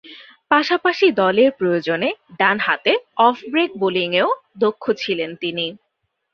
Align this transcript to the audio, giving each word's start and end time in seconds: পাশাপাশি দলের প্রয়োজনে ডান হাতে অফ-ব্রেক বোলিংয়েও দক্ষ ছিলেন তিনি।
পাশাপাশি 0.51 1.07
দলের 1.13 1.49
প্রয়োজনে 1.51 2.09
ডান 2.39 2.57
হাতে 2.59 2.93
অফ-ব্রেক 3.19 3.71
বোলিংয়েও 3.77 4.29
দক্ষ 4.59 4.83
ছিলেন 5.01 5.31
তিনি। 5.35 5.65